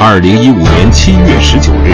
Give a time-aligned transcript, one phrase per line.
[0.00, 1.92] 二零一五年七月十九日，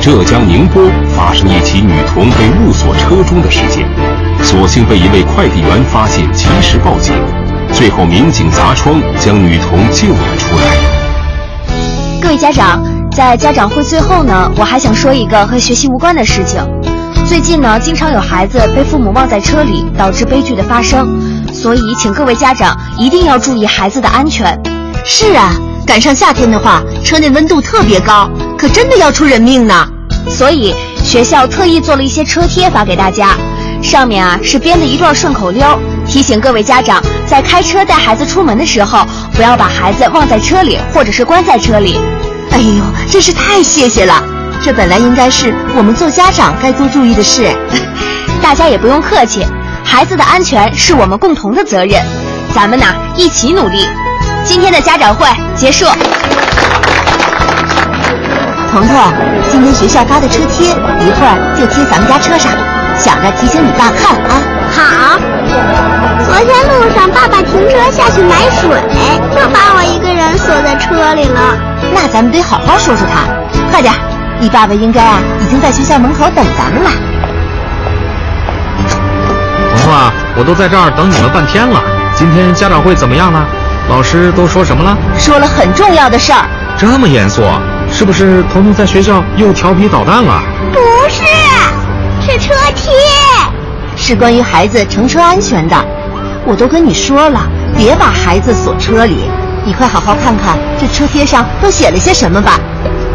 [0.00, 0.80] 浙江宁波
[1.16, 3.84] 发生一起女童被误锁车中的事件，
[4.42, 7.12] 所幸被一位快递员发现，及时报警，
[7.72, 12.20] 最后民警砸窗将女童救了出来。
[12.22, 16.62] 各位家长，在家长会最后呢，我还想说一个和学习无关的事情。
[17.26, 21.20] 最近呢，经常有孩子被父母忘在车里，导致悲剧的发生，
[21.52, 24.56] 所以请各位家长一定要注意孩子的安全。
[25.04, 25.52] 是啊。
[25.86, 29.86] 赶上夏天的话，车内温度特别高，可真的要出人命呢。
[30.28, 33.36] 所以学校特意做了一些车贴发给大家，
[33.82, 35.66] 上面啊是编的一段顺口溜，
[36.06, 41.98] 提醒各位家长在开车带孩子出门的时候，不要把孩子忘在车里或者是关在车里。
[42.52, 44.22] 哎呦，真是太谢谢了！
[44.62, 47.50] 这本来应该是我们做家长该多注意的事。
[48.42, 49.44] 大家也不用客气，
[49.82, 52.00] 孩子的安全是我们共同的责任，
[52.54, 53.86] 咱们呐一起努力。
[54.50, 55.86] 今天的家长会结束。
[58.72, 58.96] 彤彤，
[59.48, 62.50] 今天学校发的车贴，一会儿就贴咱们家车上，
[62.98, 64.42] 想着提醒你爸看啊。
[64.74, 65.20] 好。
[66.26, 68.68] 昨天路上爸爸停车下去买水，
[69.30, 71.56] 就把我一个人锁在车里了。
[71.94, 73.30] 那咱们得好好说说他，
[73.70, 73.94] 快点，
[74.40, 76.90] 你爸爸应该啊已经在学校门口等咱们了。
[79.70, 81.80] 彤彤啊，我都在这儿等你们半天了。
[82.16, 83.46] 今天家长会怎么样了？
[83.90, 84.96] 老师都说什么了？
[85.18, 86.48] 说了很重要的事儿。
[86.78, 87.42] 这么严肃，
[87.92, 90.40] 是不是彤彤在学校又调皮捣蛋了？
[90.72, 90.78] 不
[91.10, 91.24] 是，
[92.24, 92.92] 是车贴，
[93.96, 95.76] 是关于孩子乘车安全的。
[96.46, 97.40] 我都跟你说了，
[97.76, 99.28] 别把孩子锁车里。
[99.64, 102.58] 你快好好看看这车贴上都写了些什么吧。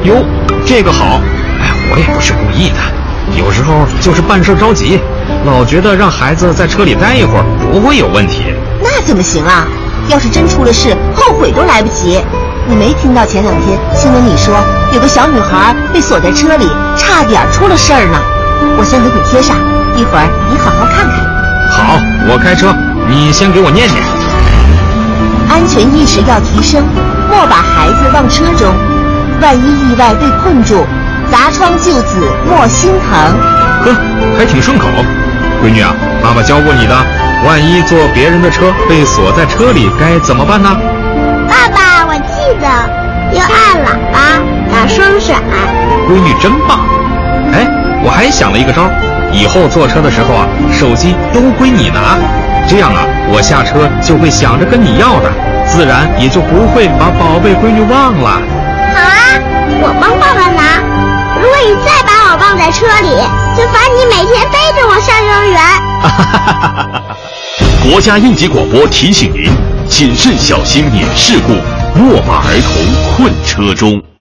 [0.03, 0.25] 哟，
[0.65, 1.21] 这个好。
[1.61, 4.99] 哎，我也不是故意的，有时候就是办事着急，
[5.45, 8.43] 老觉得让孩子在车里待一会儿不会有问题。
[8.83, 9.65] 那怎么行啊？
[10.09, 12.19] 要是真出了事，后悔都来不及。
[12.67, 14.55] 你没听到前两天新闻里说
[14.91, 16.67] 有个小女孩被锁在车里，
[16.97, 18.17] 差点出了事儿呢？
[18.77, 19.55] 我先给你贴上，
[19.95, 21.23] 一会儿你好好看看。
[21.69, 22.73] 好，我开车，
[23.07, 24.01] 你先给我念念。
[25.49, 26.83] 安全意识要提升，
[27.29, 28.67] 莫把孩子忘车中。
[29.41, 30.85] 万一意外被困住，
[31.31, 33.13] 砸窗救子莫心疼。
[33.83, 33.95] 呵，
[34.37, 34.87] 还挺顺口。
[35.61, 37.24] 闺女啊，妈妈教过你的。
[37.45, 40.75] 万一坐别人的车被锁在车里该怎么办呢？
[41.47, 42.67] 爸爸，我记得
[43.37, 44.41] 要按喇叭
[44.73, 45.37] 打双闪。
[46.09, 46.79] 闺女真棒！
[47.53, 47.67] 哎，
[48.03, 48.89] 我还想了一个招，
[49.31, 52.17] 以后坐车的时候啊，手机都归你拿，
[52.67, 55.29] 这样啊，我下车就会想着跟你要的，
[55.67, 58.41] 自然也就不会把宝贝闺女忘了。
[58.93, 59.21] 好啊，
[59.85, 60.81] 我帮爸爸拿。
[61.37, 63.21] 如果你再把我忘在车里，
[63.53, 64.57] 就罚你每天背
[65.35, 65.59] 儿园。
[67.91, 69.51] 国家应急广播提醒您：
[69.87, 71.53] 谨慎小心免事故，
[71.99, 72.73] 莫把儿童
[73.15, 74.01] 困车中。